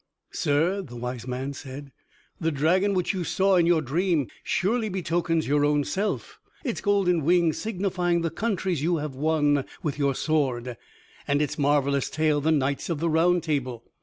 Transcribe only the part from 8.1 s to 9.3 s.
the countries you have